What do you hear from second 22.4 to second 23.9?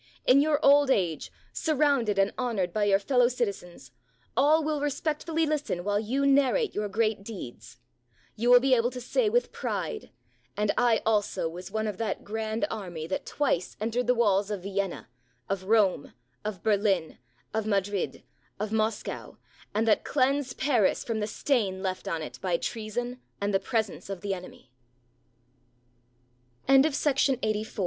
by treason and the pre